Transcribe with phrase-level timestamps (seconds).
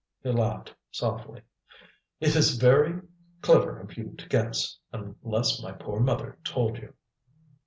[0.23, 1.43] He laughed softly.
[2.19, 3.03] "It is very
[3.41, 6.95] clever of you to guess, unless my poor mother told you."